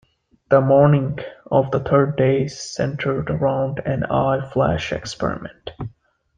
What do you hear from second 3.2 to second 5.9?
around an "eye flash" experiment.